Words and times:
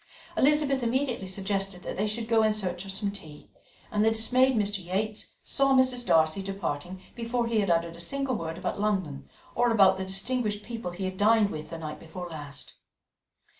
Elizabeth 0.35 0.81
immediately 0.81 1.27
suggested 1.27 1.83
that 1.83 1.95
they 1.95 2.07
should 2.07 2.27
go 2.27 2.41
in 2.41 2.51
search 2.51 2.85
of 2.85 2.91
some 2.91 3.11
tea, 3.11 3.51
and 3.91 4.03
the 4.03 4.09
dismayed 4.09 4.55
Mr. 4.55 4.83
Yates 4.83 5.33
saw 5.43 5.75
Mrs. 5.75 6.07
Darcy 6.07 6.41
departing 6.41 6.99
before 7.13 7.45
he 7.45 7.59
had 7.59 7.69
uttered 7.69 7.95
a 7.95 7.99
single 7.99 8.33
word 8.35 8.57
about 8.57 8.81
London, 8.81 9.29
or 9.53 9.69
about 9.69 9.97
the 9.97 10.05
distinguished 10.05 10.63
people 10.63 10.89
he 10.89 11.05
had 11.05 11.17
dined 11.17 11.51
with 11.51 11.69
the 11.69 11.77
night 11.77 11.99
before 11.99 12.27
last. 12.29 12.73